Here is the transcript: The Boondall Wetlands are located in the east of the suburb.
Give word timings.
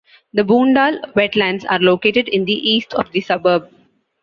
The 0.33 0.41
Boondall 0.41 1.13
Wetlands 1.13 1.63
are 1.69 1.77
located 1.77 2.27
in 2.27 2.45
the 2.45 2.53
east 2.69 2.95
of 2.95 3.11
the 3.11 3.21
suburb. 3.21 3.69